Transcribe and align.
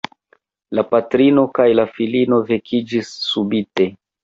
La 0.79 0.83
patrino 0.93 1.43
kaj 1.59 1.67
la 1.81 1.87
filino 1.99 2.41
vekiĝis 2.51 3.15
subite. 3.29 3.91